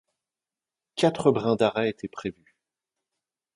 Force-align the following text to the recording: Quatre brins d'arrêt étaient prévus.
Quatre 0.95 1.31
brins 1.31 1.55
d'arrêt 1.55 1.91
étaient 1.91 2.07
prévus. 2.07 2.57